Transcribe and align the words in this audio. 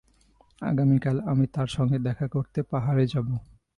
আগামী 0.61 0.97
কাল 0.99 1.17
আমি 1.25 1.45
তাঁর 1.47 1.67
সঙ্গে 1.67 1.97
দেখা 1.99 2.27
করতে 2.27 2.59
পাহাড়ে 2.63 3.05
যাব। 3.07 3.27